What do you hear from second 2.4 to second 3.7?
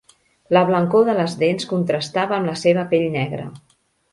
la seva pell negra.